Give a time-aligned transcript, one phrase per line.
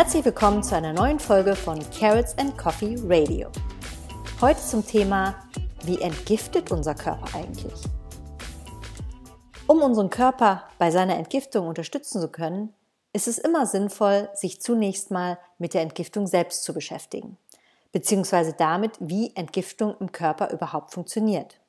[0.00, 3.50] Herzlich willkommen zu einer neuen Folge von Carrots and Coffee Radio.
[4.40, 5.34] Heute zum Thema,
[5.84, 7.74] wie entgiftet unser Körper eigentlich?
[9.66, 12.72] Um unseren Körper bei seiner Entgiftung unterstützen zu können,
[13.12, 17.36] ist es immer sinnvoll, sich zunächst mal mit der Entgiftung selbst zu beschäftigen,
[17.92, 21.60] beziehungsweise damit, wie Entgiftung im Körper überhaupt funktioniert.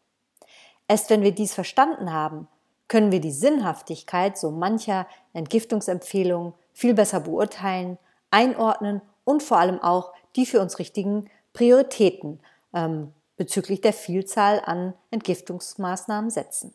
[0.87, 2.47] Erst wenn wir dies verstanden haben,
[2.87, 7.97] können wir die Sinnhaftigkeit so mancher Entgiftungsempfehlungen viel besser beurteilen
[8.31, 12.39] einordnen und vor allem auch die für uns richtigen Prioritäten
[12.73, 16.73] ähm, bezüglich der Vielzahl an Entgiftungsmaßnahmen setzen.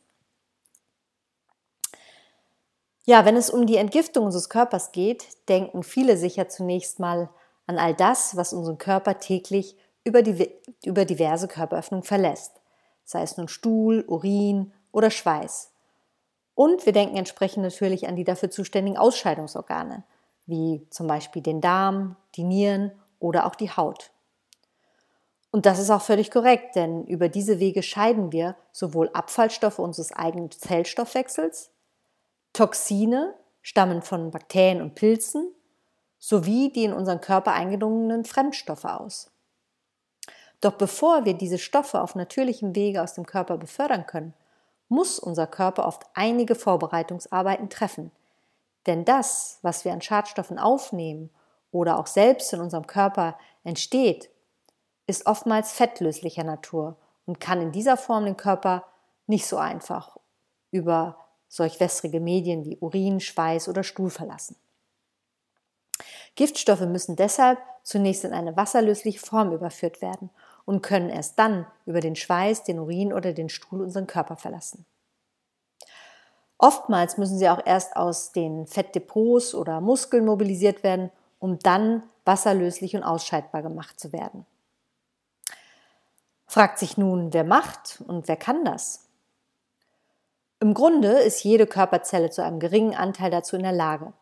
[3.04, 7.30] Ja, wenn es um die Entgiftung unseres Körpers geht, denken viele sicher zunächst mal
[7.66, 10.50] an all das, was unseren Körper täglich über, die,
[10.84, 12.60] über diverse Körperöffnungen verlässt,
[13.04, 15.70] sei es nun Stuhl, Urin oder Schweiß.
[16.56, 20.04] Und wir denken entsprechend natürlich an die dafür zuständigen Ausscheidungsorgane,
[20.46, 24.10] wie zum Beispiel den Darm, die Nieren oder auch die Haut.
[25.50, 30.12] Und das ist auch völlig korrekt, denn über diese Wege scheiden wir sowohl Abfallstoffe unseres
[30.12, 31.70] eigenen Zellstoffwechsels,
[32.52, 35.52] Toxine stammen von Bakterien und Pilzen
[36.18, 39.30] sowie die in unseren Körper eingedrungenen Fremdstoffe aus.
[40.60, 44.34] Doch bevor wir diese Stoffe auf natürlichem Wege aus dem Körper befördern können,
[44.88, 48.10] muss unser Körper oft einige Vorbereitungsarbeiten treffen,
[48.86, 51.30] denn das, was wir an Schadstoffen aufnehmen
[51.70, 54.30] oder auch selbst in unserem Körper entsteht,
[55.06, 58.84] ist oftmals fettlöslicher Natur und kann in dieser Form den Körper
[59.26, 60.16] nicht so einfach
[60.70, 64.56] über solch wässrige Medien wie Urin, Schweiß oder Stuhl verlassen.
[66.34, 70.30] Giftstoffe müssen deshalb zunächst in eine wasserlösliche Form überführt werden
[70.64, 74.84] und können erst dann über den Schweiß, den Urin oder den Stuhl unseren Körper verlassen.
[76.58, 82.96] Oftmals müssen sie auch erst aus den Fettdepots oder Muskeln mobilisiert werden, um dann wasserlöslich
[82.96, 84.46] und ausscheidbar gemacht zu werden.
[86.46, 89.06] Fragt sich nun, wer macht und wer kann das?
[90.58, 94.14] Im Grunde ist jede Körperzelle zu einem geringen Anteil dazu in der Lage.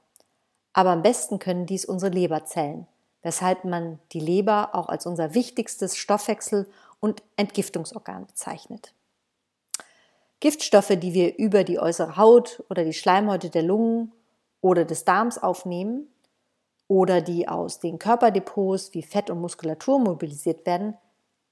[0.73, 2.89] Aber am besten können dies unsere Leberzellen,
[3.23, 6.67] weshalb man die Leber auch als unser wichtigstes Stoffwechsel-
[6.99, 8.93] und Entgiftungsorgan bezeichnet.
[10.45, 14.13] Giftstoffe, die wir über die äußere Haut oder die Schleimhäute der Lungen
[14.61, 16.07] oder des Darms aufnehmen
[16.87, 20.99] oder die aus den Körperdepots wie Fett und Muskulatur mobilisiert werden,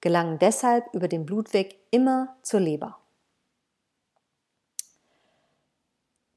[0.03, 2.98] gelangen deshalb über den Blutweg immer zur Leber.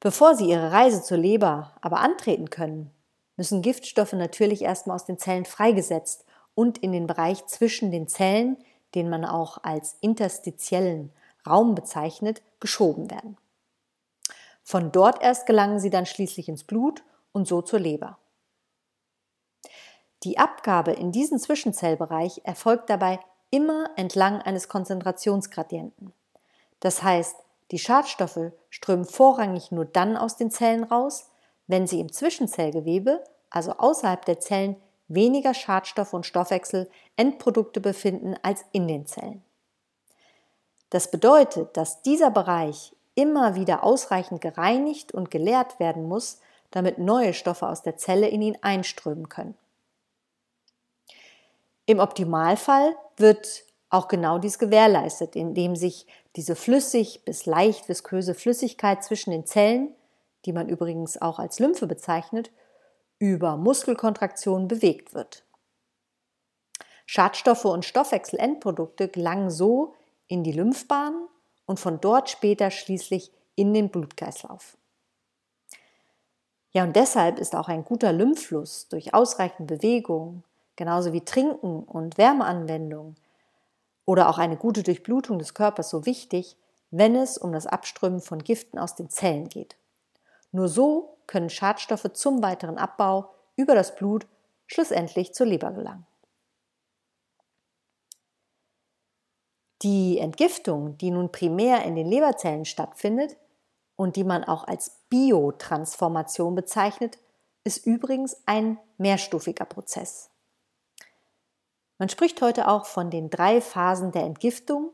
[0.00, 2.90] Bevor sie ihre Reise zur Leber aber antreten können,
[3.36, 6.24] müssen Giftstoffe natürlich erstmal aus den Zellen freigesetzt
[6.54, 8.56] und in den Bereich zwischen den Zellen,
[8.94, 11.12] den man auch als interstitiellen
[11.46, 13.36] Raum bezeichnet, geschoben werden.
[14.62, 18.18] Von dort erst gelangen sie dann schließlich ins Blut und so zur Leber.
[20.24, 23.20] Die Abgabe in diesen Zwischenzellbereich erfolgt dabei
[23.50, 26.12] immer entlang eines Konzentrationsgradienten.
[26.80, 27.36] Das heißt,
[27.70, 31.30] die Schadstoffe strömen vorrangig nur dann aus den Zellen raus,
[31.66, 34.76] wenn sie im Zwischenzellgewebe, also außerhalb der Zellen,
[35.08, 39.44] weniger Schadstoffe und Stoffwechsel Endprodukte befinden als in den Zellen.
[40.90, 47.34] Das bedeutet, dass dieser Bereich immer wieder ausreichend gereinigt und geleert werden muss, damit neue
[47.34, 49.56] Stoffe aus der Zelle in ihn einströmen können.
[51.86, 59.02] Im Optimalfall wird auch genau dies gewährleistet, indem sich diese flüssig bis leicht visköse Flüssigkeit
[59.02, 59.94] zwischen den Zellen,
[60.44, 62.50] die man übrigens auch als Lymphe bezeichnet,
[63.18, 65.44] über Muskelkontraktion bewegt wird.
[67.06, 69.94] Schadstoffe und Stoffwechselendprodukte gelangen so
[70.28, 71.26] in die Lymphbahn
[71.66, 74.76] und von dort später schließlich in den Blutkreislauf.
[76.72, 80.42] Ja, und deshalb ist auch ein guter Lymphfluss durch ausreichende Bewegung,
[80.76, 83.14] genauso wie Trinken und Wärmeanwendung
[84.04, 86.56] oder auch eine gute Durchblutung des Körpers so wichtig,
[86.90, 89.76] wenn es um das Abströmen von Giften aus den Zellen geht.
[90.52, 94.26] Nur so können Schadstoffe zum weiteren Abbau über das Blut
[94.66, 96.06] schlussendlich zur Leber gelangen.
[99.82, 103.36] Die Entgiftung, die nun primär in den Leberzellen stattfindet
[103.94, 107.18] und die man auch als Biotransformation bezeichnet,
[107.64, 110.30] ist übrigens ein mehrstufiger Prozess.
[111.98, 114.92] Man spricht heute auch von den drei Phasen der Entgiftung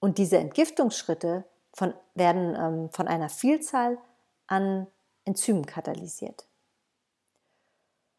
[0.00, 1.44] und diese Entgiftungsschritte
[1.74, 3.98] von, werden ähm, von einer Vielzahl
[4.46, 4.86] an
[5.24, 6.46] Enzymen katalysiert.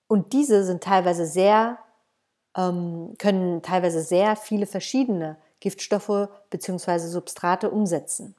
[0.07, 1.79] Und diese sind teilweise sehr,
[2.55, 6.99] ähm, können teilweise sehr viele verschiedene Giftstoffe bzw.
[6.99, 8.35] Substrate umsetzen.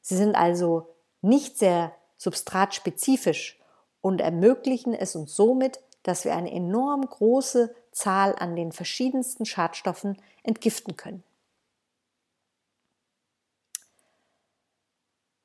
[0.00, 3.58] Sie sind also nicht sehr substratspezifisch
[4.00, 10.16] und ermöglichen es uns somit, dass wir eine enorm große Zahl an den verschiedensten Schadstoffen
[10.44, 11.24] entgiften können.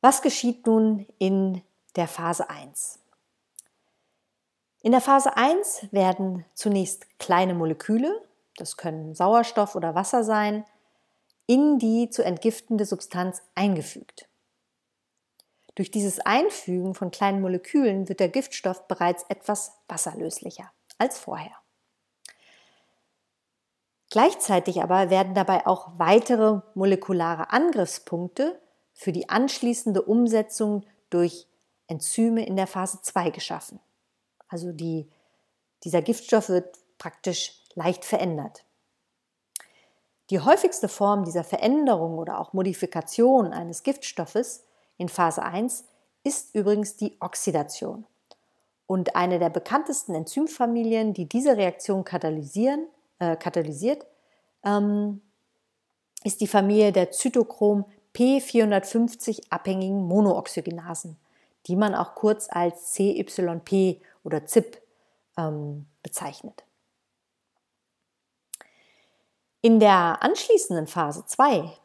[0.02, 1.62] Was geschieht nun in
[1.96, 3.00] der Phase 1?
[4.82, 8.22] In der Phase 1 werden zunächst kleine Moleküle,
[8.58, 10.66] das können Sauerstoff oder Wasser sein,
[11.48, 14.28] in die zu entgiftende Substanz eingefügt.
[15.76, 21.56] Durch dieses Einfügen von kleinen Molekülen wird der Giftstoff bereits etwas wasserlöslicher als vorher.
[24.10, 28.62] Gleichzeitig aber werden dabei auch weitere molekulare Angriffspunkte
[28.94, 31.48] für die anschließende Umsetzung durch
[31.88, 33.80] Enzyme in der Phase 2 geschaffen.
[34.50, 35.10] Also die,
[35.86, 38.66] dieser Giftstoff wird praktisch leicht verändert.
[40.32, 44.64] Die häufigste Form dieser Veränderung oder auch Modifikation eines Giftstoffes
[44.98, 45.84] in Phase 1
[46.24, 48.06] ist übrigens die Oxidation.
[48.88, 52.88] Und eine der bekanntesten Enzymfamilien, die diese Reaktion katalysieren,
[53.20, 54.06] äh, katalysiert,
[54.64, 55.22] ähm,
[56.24, 57.84] ist die Familie der Zytochrom
[58.16, 61.18] P450 abhängigen Monooxygenasen,
[61.68, 64.82] die man auch kurz als CYP oder ZIP
[65.38, 66.64] ähm, bezeichnet.
[69.64, 71.78] In der anschließenden Phase 2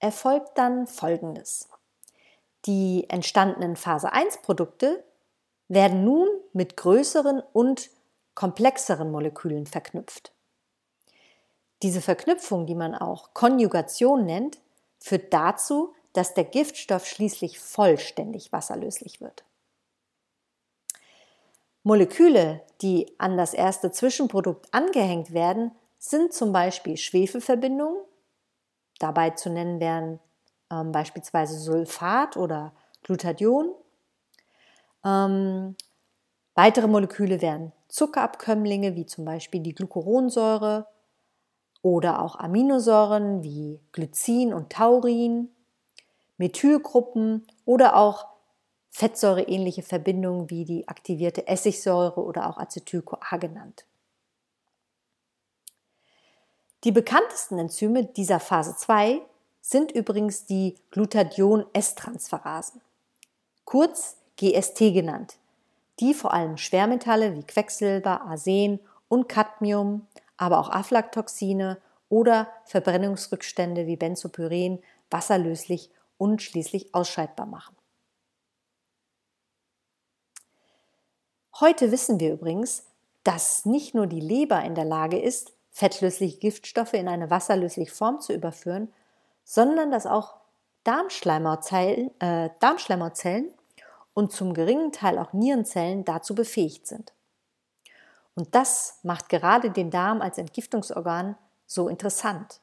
[0.00, 1.68] erfolgt dann Folgendes.
[2.66, 5.04] Die entstandenen Phase 1 Produkte
[5.68, 7.90] werden nun mit größeren und
[8.34, 10.32] komplexeren Molekülen verknüpft.
[11.84, 14.58] Diese Verknüpfung, die man auch Konjugation nennt,
[14.98, 19.44] führt dazu, dass der Giftstoff schließlich vollständig wasserlöslich wird.
[21.84, 28.02] Moleküle, die an das erste Zwischenprodukt angehängt werden, sind zum Beispiel Schwefelverbindungen.
[28.98, 30.20] Dabei zu nennen wären
[30.70, 32.72] ähm, beispielsweise Sulfat oder
[33.02, 33.74] Glutathion.
[35.04, 35.76] Ähm,
[36.54, 40.86] weitere Moleküle wären Zuckerabkömmlinge, wie zum Beispiel die Glucuronsäure
[41.82, 45.50] oder auch Aminosäuren wie Glycin und Taurin,
[46.36, 48.26] Methylgruppen oder auch
[48.90, 53.87] fettsäureähnliche Verbindungen wie die aktivierte Essigsäure oder auch Acetyl-CoA genannt.
[56.84, 59.20] Die bekanntesten Enzyme dieser Phase 2
[59.60, 62.80] sind übrigens die Glutathion-S-Transferasen,
[63.64, 65.38] kurz GST genannt,
[65.98, 68.78] die vor allem Schwermetalle wie Quecksilber, Arsen
[69.08, 71.78] und Cadmium, aber auch Aflatoxine
[72.08, 74.80] oder Verbrennungsrückstände wie Benzopyren
[75.10, 77.74] wasserlöslich und schließlich ausscheidbar machen.
[81.58, 82.84] Heute wissen wir übrigens,
[83.24, 88.20] dass nicht nur die Leber in der Lage ist, fettlösliche Giftstoffe in eine wasserlösliche Form
[88.20, 88.92] zu überführen,
[89.44, 90.34] sondern dass auch
[90.82, 93.54] Darmschleimhautzellen, äh, Darmschleimhautzellen
[94.12, 97.12] und zum geringen Teil auch Nierenzellen dazu befähigt sind.
[98.34, 102.60] Und das macht gerade den Darm als Entgiftungsorgan so interessant.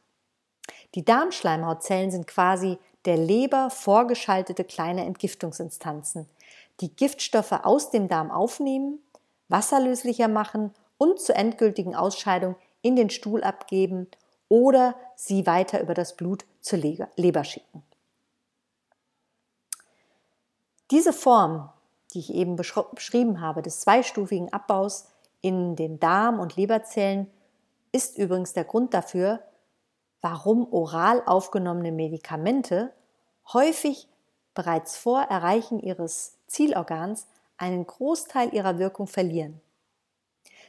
[0.94, 6.28] Die Darmschleimhautzellen sind quasi der Leber vorgeschaltete kleine Entgiftungsinstanzen,
[6.82, 9.00] die Giftstoffe aus dem Darm aufnehmen,
[9.48, 14.08] wasserlöslicher machen und zur endgültigen Ausscheidung in den Stuhl abgeben
[14.48, 17.82] oder sie weiter über das Blut zur Leber schicken.
[20.92, 21.72] Diese Form,
[22.14, 25.08] die ich eben beschrieben habe, des zweistufigen Abbaus
[25.42, 27.28] in den Darm- und Leberzellen,
[27.92, 29.40] ist übrigens der Grund dafür,
[30.22, 32.94] warum oral aufgenommene Medikamente
[33.52, 34.08] häufig
[34.54, 37.26] bereits vor Erreichen ihres Zielorgans
[37.58, 39.60] einen Großteil ihrer Wirkung verlieren.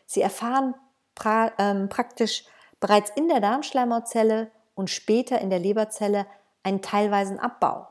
[0.07, 0.75] Sie erfahren
[1.17, 2.45] pra ähm, praktisch
[2.79, 6.27] bereits in der Darmschleimhautzelle und später in der Leberzelle
[6.63, 7.89] einen teilweisen Abbau.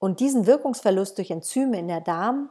[0.00, 2.50] Und diesen Wirkungsverlust durch Enzyme in der Darm-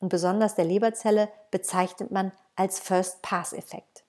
[0.00, 4.04] und besonders der Leberzelle bezeichnet man als First-Pass-Effekt.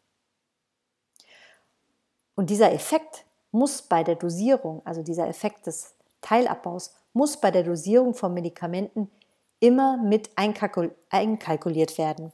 [2.36, 7.63] Und dieser Effekt muss bei der Dosierung, also dieser Effekt des Teilabbaus, muss bei der
[7.63, 9.12] Dosierung von Medikamenten
[9.59, 12.31] immer mit einkalkuliert werden,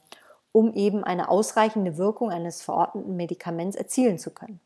[0.56, 4.58] um eben eine ausreichende Wirkung eines verordneten Medikaments erzielen zu können.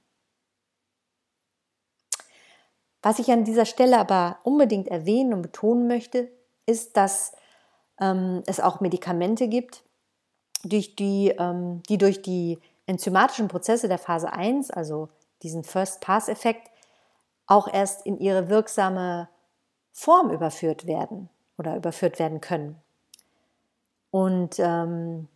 [3.03, 6.31] Was ich an dieser Stelle aber unbedingt erwähnen und betonen möchte,
[6.65, 7.33] ist, dass
[8.01, 9.83] ähm, es auch Medikamente gibt,
[10.63, 15.09] durch die, ähm, die durch die enzymatischen Prozesse der Phase 1, also
[15.43, 16.71] diesen First-Pass-Effekt,
[17.49, 19.29] auch erst in ihre wirksame
[19.91, 22.81] Form überführt werden oder überführt werden können.
[24.13, 25.27] Und ähm,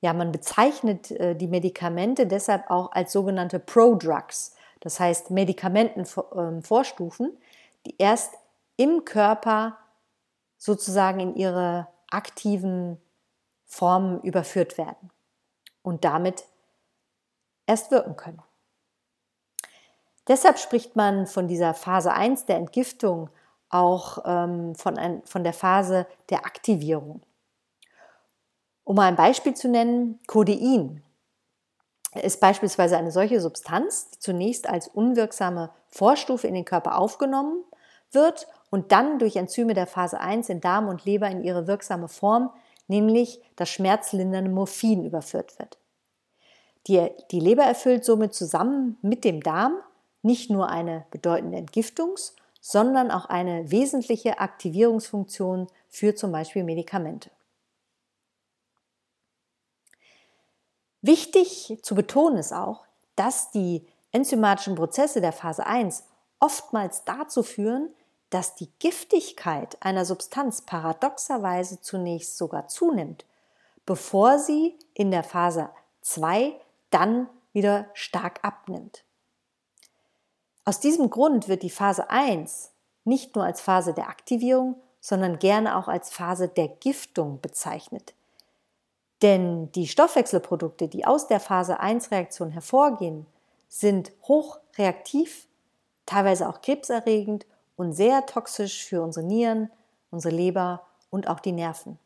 [0.00, 7.38] ja, man bezeichnet äh, die Medikamente deshalb auch als sogenannte Prodrugs, das heißt Medikamentenvorstufen, ähm,
[7.86, 8.34] die erst
[8.76, 9.78] im Körper
[10.58, 13.00] sozusagen in ihre aktiven
[13.64, 15.10] Formen überführt werden
[15.82, 16.44] und damit
[17.66, 18.42] erst wirken können.
[20.28, 23.30] Deshalb spricht man von dieser Phase 1 der Entgiftung
[23.68, 27.22] auch ähm, von, ein, von der Phase der Aktivierung.
[28.86, 31.02] Um mal ein Beispiel zu nennen, Codein
[32.22, 37.64] ist beispielsweise eine solche Substanz, die zunächst als unwirksame Vorstufe in den Körper aufgenommen
[38.12, 42.06] wird und dann durch Enzyme der Phase 1 in Darm und Leber in ihre wirksame
[42.06, 42.50] Form,
[42.86, 45.78] nämlich das schmerzlindernde Morphin, überführt wird.
[46.86, 49.74] Die, die Leber erfüllt somit zusammen mit dem Darm
[50.22, 57.30] nicht nur eine bedeutende Entgiftungs-, sondern auch eine wesentliche Aktivierungsfunktion für zum Beispiel Medikamente.
[61.06, 62.84] Wichtig zu betonen ist auch,
[63.14, 66.02] dass die enzymatischen Prozesse der Phase 1
[66.40, 67.94] oftmals dazu führen,
[68.30, 73.24] dass die Giftigkeit einer Substanz paradoxerweise zunächst sogar zunimmt,
[73.86, 75.70] bevor sie in der Phase
[76.00, 76.52] 2
[76.90, 79.04] dann wieder stark abnimmt.
[80.64, 82.72] Aus diesem Grund wird die Phase 1
[83.04, 88.12] nicht nur als Phase der Aktivierung, sondern gerne auch als Phase der Giftung bezeichnet.
[89.22, 93.26] Denn die Stoffwechselprodukte, die aus der Phase 1-Reaktion hervorgehen,
[93.68, 95.46] sind hochreaktiv,
[96.04, 97.46] teilweise auch krebserregend
[97.76, 99.70] und sehr toxisch für unsere Nieren,
[100.10, 101.98] unsere Leber und auch die Nerven.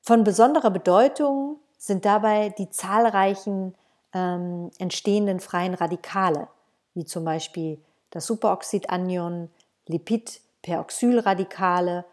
[0.00, 3.74] Von besonderer Bedeutung sind dabei die zahlreichen
[4.12, 6.48] ähm, entstehenden freien Radikale,
[6.94, 9.50] wie zum Beispiel das Superoxidanion,
[9.86, 12.04] Lipid-Peroxylradikale,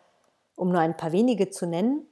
[0.55, 2.05] um nur ein paar wenige zu nennen,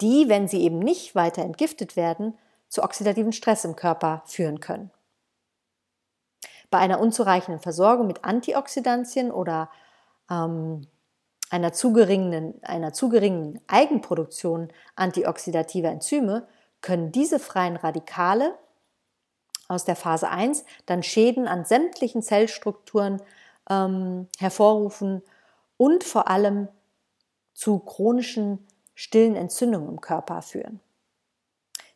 [0.00, 4.90] die, wenn sie eben nicht weiter entgiftet werden, zu oxidativen Stress im Körper führen können.
[6.70, 9.70] Bei einer unzureichenden Versorgung mit Antioxidantien oder
[10.30, 10.86] ähm,
[11.50, 16.48] einer, zu geringen, einer zu geringen Eigenproduktion antioxidativer Enzyme
[16.80, 18.54] können diese freien Radikale
[19.68, 23.20] aus der Phase 1 dann Schäden an sämtlichen Zellstrukturen
[23.68, 25.22] ähm, hervorrufen
[25.76, 26.68] und vor allem
[27.52, 30.80] zu chronischen stillen Entzündungen im Körper führen.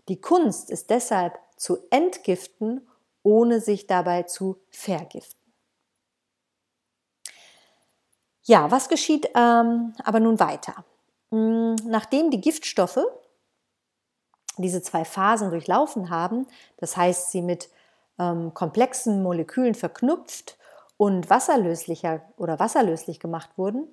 [0.09, 2.87] Die Kunst ist deshalb zu entgiften,
[3.23, 5.41] ohne sich dabei zu vergiften.
[8.45, 10.85] Ja, was geschieht ähm, aber nun weiter?
[11.33, 13.05] Hm, nachdem die Giftstoffe
[14.59, 17.69] diese zwei Phasen durchlaufen haben, das heißt, sie mit
[18.19, 20.57] ähm, komplexen Molekülen verknüpft
[20.97, 23.93] und wasserlöslicher oder wasserlöslich gemacht wurden,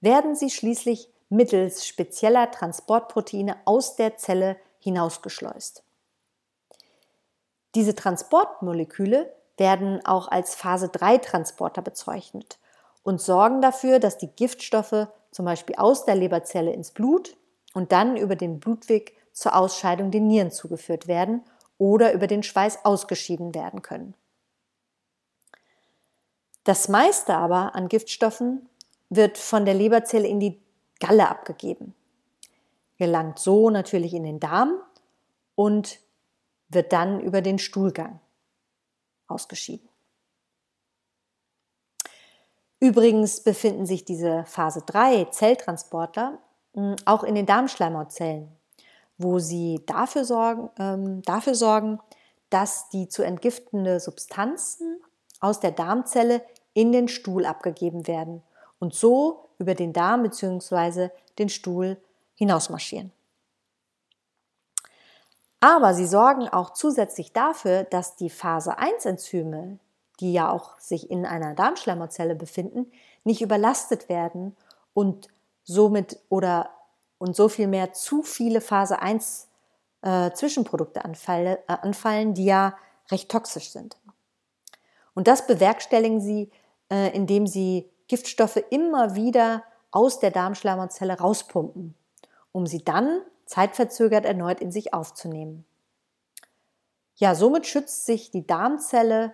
[0.00, 5.82] werden sie schließlich mittels spezieller Transportproteine aus der Zelle hinausgeschleust.
[7.74, 12.58] Diese Transportmoleküle werden auch als Phase 3 Transporter bezeichnet
[13.02, 17.36] und sorgen dafür, dass die Giftstoffe zum Beispiel aus der Leberzelle ins Blut
[17.72, 21.42] und dann über den Blutweg zur Ausscheidung den Nieren zugeführt werden
[21.78, 24.14] oder über den Schweiß ausgeschieden werden können.
[26.64, 28.68] Das meiste aber an Giftstoffen
[29.08, 30.60] wird von der Leberzelle in die
[31.00, 31.94] Galle abgegeben,
[32.98, 34.80] gelangt so natürlich in den Darm
[35.54, 35.98] und
[36.68, 38.20] wird dann über den Stuhlgang
[39.26, 39.88] ausgeschieden.
[42.78, 46.38] Übrigens befinden sich diese Phase 3 Zelltransporter
[46.74, 48.48] hm, auch in den Darmschleimhautzellen
[49.20, 52.00] wo sie dafür sorgen, ähm, dafür sorgen,
[52.48, 54.98] dass die zu entgiftende Substanzen
[55.40, 56.42] aus der Darmzelle
[56.72, 58.42] in den Stuhl abgegeben werden
[58.78, 61.10] und so über den Darm bzw.
[61.38, 61.96] den Stuhl
[62.34, 63.12] hinausmarschieren.
[65.60, 69.78] Aber sie sorgen auch zusätzlich dafür, dass die Phase 1 Enzyme,
[70.18, 72.90] die ja auch sich in einer Darmschleimhautzelle befinden,
[73.24, 74.56] nicht überlastet werden
[74.94, 75.28] und
[75.64, 76.70] somit oder
[77.18, 79.48] und so viel mehr zu viele Phase 1
[80.02, 82.74] äh, äh, anfallen, die ja
[83.10, 83.98] recht toxisch sind.
[85.12, 86.50] Und das bewerkstelligen sie,
[86.90, 89.62] äh, indem sie Giftstoffe immer wieder
[89.92, 91.94] aus der Darmschleimhautzelle rauspumpen,
[92.50, 95.64] um sie dann zeitverzögert erneut in sich aufzunehmen.
[97.14, 99.32] Ja, somit schützt sich die Darmzelle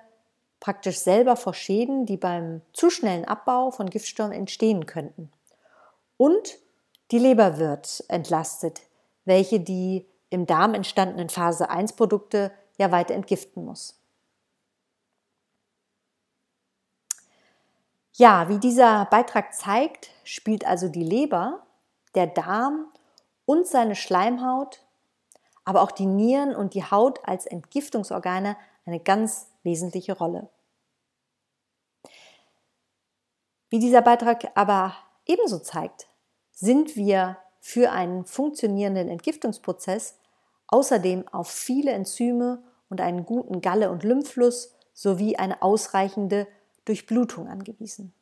[0.60, 5.32] praktisch selber vor Schäden, die beim zu schnellen Abbau von Giftstoffen entstehen könnten.
[6.18, 6.58] Und
[7.12, 8.82] die Leber wird entlastet,
[9.24, 13.98] welche die im Darm entstandenen Phase 1 Produkte ja weiter entgiften muss.
[18.18, 21.66] Ja, wie dieser Beitrag zeigt, spielt also die Leber,
[22.14, 22.90] der Darm
[23.44, 24.80] und seine Schleimhaut,
[25.66, 28.56] aber auch die Nieren und die Haut als Entgiftungsorgane
[28.86, 30.48] eine ganz wesentliche Rolle.
[33.68, 34.94] Wie dieser Beitrag aber
[35.26, 36.08] ebenso zeigt,
[36.52, 40.18] sind wir für einen funktionierenden Entgiftungsprozess
[40.68, 46.46] außerdem auf viele Enzyme und einen guten Galle- und Lymphfluss sowie eine ausreichende
[46.86, 48.14] Durchblutung angewiesen.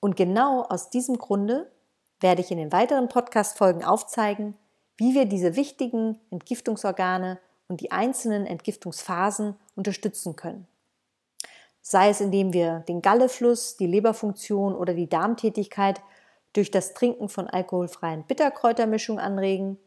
[0.00, 1.70] Und genau aus diesem Grunde
[2.20, 4.56] werde ich in den weiteren Podcast-Folgen aufzeigen,
[4.96, 10.66] wie wir diese wichtigen Entgiftungsorgane und die einzelnen Entgiftungsphasen unterstützen können.
[11.80, 16.00] Sei es indem wir den Gallefluss, die Leberfunktion oder die Darmtätigkeit
[16.54, 19.78] durch das Trinken von alkoholfreien Bitterkräutermischungen anregen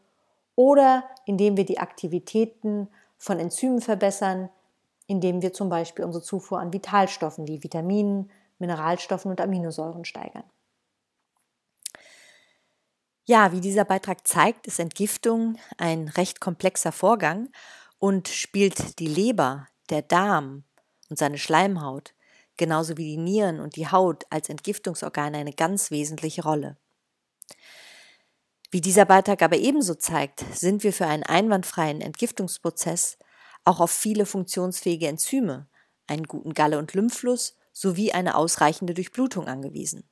[0.54, 4.50] oder indem wir die Aktivitäten von Enzymen verbessern,
[5.08, 10.44] indem wir zum Beispiel unsere Zufuhr an Vitalstoffen wie Vitaminen, Mineralstoffen und Aminosäuren steigern.
[13.24, 17.50] Ja, wie dieser Beitrag zeigt, ist Entgiftung ein recht komplexer Vorgang
[17.98, 20.64] und spielt die Leber, der Darm
[21.08, 22.14] und seine Schleimhaut,
[22.58, 26.76] genauso wie die Nieren und die Haut als Entgiftungsorgane eine ganz wesentliche Rolle.
[28.70, 33.16] Wie dieser Beitrag aber ebenso zeigt, sind wir für einen einwandfreien Entgiftungsprozess
[33.68, 35.68] auch auf viele funktionsfähige Enzyme,
[36.06, 40.08] einen guten Galle- und Lymphfluss sowie eine ausreichende Durchblutung angewiesen.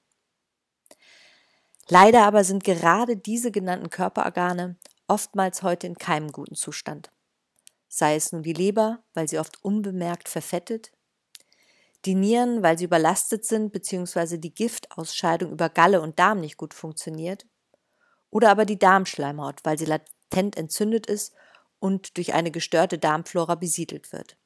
[1.89, 4.77] Leider aber sind gerade diese genannten Körperorgane
[5.09, 7.11] oftmals heute in keinem guten Zustand.
[7.89, 10.93] Sei es nun die Leber, weil sie oft unbemerkt verfettet,
[12.05, 14.37] die Nieren, weil sie überlastet sind bzw.
[14.37, 17.47] die Giftausscheidung über Galle und Darm nicht gut funktioniert,
[18.31, 21.33] oder aber die Darmschleimhaut, weil sie latent entzündet ist
[21.79, 24.37] und durch eine gestörte Darmflora besiedelt wird.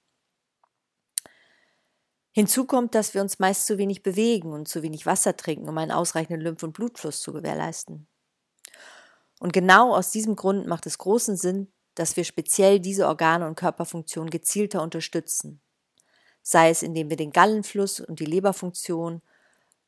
[2.33, 5.77] Hinzu kommt, dass wir uns meist zu wenig bewegen und zu wenig Wasser trinken, um
[5.79, 8.07] einen ausreichenden Lymph- und Blutfluss zu gewährleisten.
[9.41, 13.57] Und genau aus diesem Grund macht es großen Sinn, dass wir speziell diese Organe und
[13.57, 15.61] Körperfunktionen gezielter unterstützen.
[16.43, 19.23] Sei es, indem wir den Gallenfluss und die Leberfunktion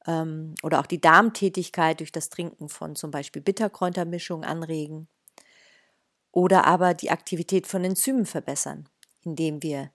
[0.06, 5.08] ähm, oder auch die Darmtätigkeit durch das Trinken von zum Beispiel Bitterkräutermischungen anregen
[6.32, 8.88] oder aber die Aktivität von Enzymen verbessern,
[9.22, 9.90] indem wir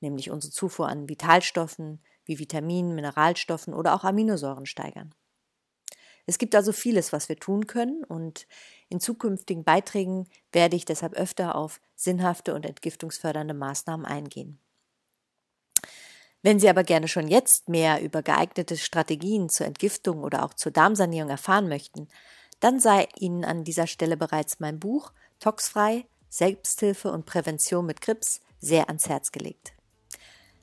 [0.00, 5.14] nämlich unsere Zufuhr an Vitalstoffen wie Vitaminen, Mineralstoffen oder auch Aminosäuren steigern.
[6.26, 8.46] Es gibt also vieles, was wir tun können und
[8.90, 14.60] in zukünftigen Beiträgen werde ich deshalb öfter auf sinnhafte und entgiftungsfördernde Maßnahmen eingehen.
[16.42, 20.70] Wenn Sie aber gerne schon jetzt mehr über geeignete Strategien zur Entgiftung oder auch zur
[20.70, 22.08] Darmsanierung erfahren möchten,
[22.60, 28.40] dann sei Ihnen an dieser Stelle bereits mein Buch Toxfrei, Selbsthilfe und Prävention mit Krebs
[28.60, 29.72] sehr ans Herz gelegt.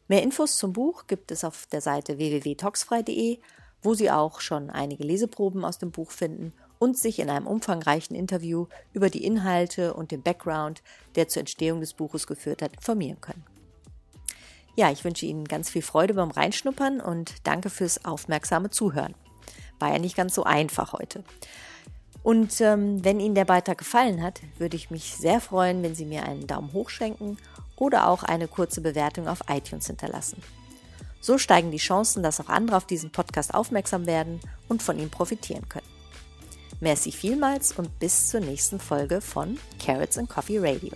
[0.07, 3.39] Mehr Infos zum Buch gibt es auf der Seite www.toxfrei.de,
[3.81, 8.15] wo Sie auch schon einige Leseproben aus dem Buch finden und sich in einem umfangreichen
[8.15, 10.83] Interview über die Inhalte und den Background,
[11.15, 13.43] der zur Entstehung des Buches geführt hat, informieren können.
[14.75, 19.15] Ja, ich wünsche Ihnen ganz viel Freude beim Reinschnuppern und danke fürs aufmerksame Zuhören.
[19.79, 21.23] War ja nicht ganz so einfach heute.
[22.25, 26.05] Und ähm, wenn Ihnen der Beitrag gefallen hat, würde ich mich sehr freuen, wenn Sie
[26.05, 27.37] mir einen Daumen hoch schenken
[27.75, 30.41] oder auch eine kurze Bewertung auf iTunes hinterlassen.
[31.21, 35.11] So steigen die Chancen, dass auch andere auf diesen Podcast aufmerksam werden und von ihm
[35.11, 35.85] profitieren können.
[36.79, 40.93] Merci vielmals und bis zur nächsten Folge von Carrots and Coffee Radio.